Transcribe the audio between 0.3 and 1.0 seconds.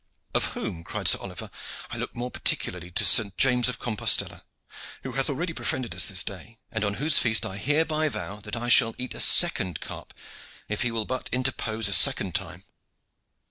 "Of whom,"